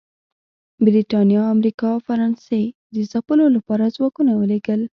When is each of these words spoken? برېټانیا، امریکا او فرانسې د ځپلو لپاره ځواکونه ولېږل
برېټانیا، 0.85 1.41
امریکا 1.55 1.87
او 1.93 1.99
فرانسې 2.07 2.63
د 2.95 2.97
ځپلو 3.11 3.45
لپاره 3.55 3.93
ځواکونه 3.97 4.31
ولېږل 4.35 4.81